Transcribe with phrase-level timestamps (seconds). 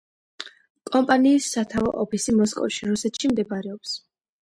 [0.95, 3.99] კომპანიის სათავო ოფისი მოსკოვში, რუსეთში მდებარეობს.